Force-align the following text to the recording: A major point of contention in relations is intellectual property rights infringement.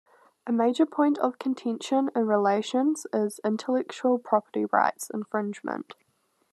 A 0.47 0.51
major 0.51 0.87
point 0.87 1.19
of 1.19 1.37
contention 1.37 2.09
in 2.15 2.25
relations 2.25 3.05
is 3.13 3.39
intellectual 3.45 4.17
property 4.17 4.65
rights 4.65 5.11
infringement. 5.11 5.93